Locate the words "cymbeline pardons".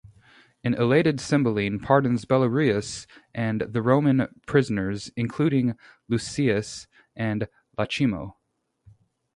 1.21-2.25